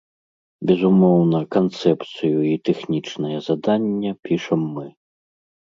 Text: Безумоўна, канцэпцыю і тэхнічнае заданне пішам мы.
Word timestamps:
Безумоўна, 0.69 1.39
канцэпцыю 1.57 2.39
і 2.55 2.57
тэхнічнае 2.71 3.37
заданне 3.51 4.11
пішам 4.29 4.61
мы. 4.77 4.85